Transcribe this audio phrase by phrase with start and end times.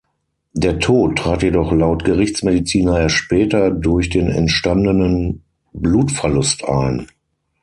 [0.53, 5.43] Der Tod trat jedoch laut Gerichtsmediziner erst später durch den entstandenen
[5.73, 7.05] Blutverlust ein.